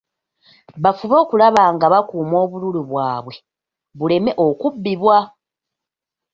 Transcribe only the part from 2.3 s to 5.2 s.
obululu bwabwe, buleme okubbibwa.